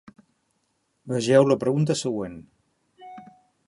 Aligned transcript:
Vegeu 1.13 1.47
la 1.51 1.59
pregunta 1.67 2.01
següent. 2.03 2.43